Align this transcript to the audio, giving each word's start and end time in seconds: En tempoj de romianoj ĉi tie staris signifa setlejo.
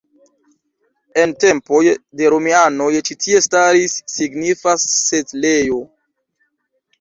En 1.23 1.33
tempoj 1.43 1.81
de 2.21 2.31
romianoj 2.35 2.87
ĉi 3.09 3.17
tie 3.25 3.43
staris 3.49 3.99
signifa 4.15 4.75
setlejo. 4.87 5.79